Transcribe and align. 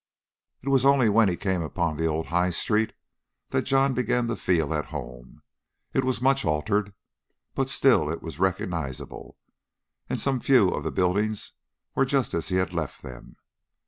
It 0.63 0.69
was 0.69 0.83
only 0.83 1.09
when 1.09 1.29
he 1.29 1.37
came 1.37 1.61
upon 1.61 1.95
the 1.95 2.07
old 2.07 2.25
High 2.33 2.49
Street 2.49 2.93
that 3.49 3.65
John 3.65 3.93
began 3.93 4.27
to 4.29 4.35
feel 4.35 4.73
at 4.73 4.87
home. 4.87 5.43
It 5.93 6.03
was 6.03 6.23
much 6.23 6.43
altered, 6.43 6.95
but 7.53 7.69
still 7.69 8.09
it 8.09 8.23
was 8.23 8.39
recognisable, 8.39 9.37
and 10.09 10.19
some 10.19 10.39
few 10.39 10.69
of 10.69 10.83
the 10.83 10.91
buildings 10.91 11.51
were 11.93 12.05
just 12.05 12.33
as 12.33 12.49
he 12.49 12.55
had 12.55 12.73
left 12.73 13.03
them. 13.03 13.35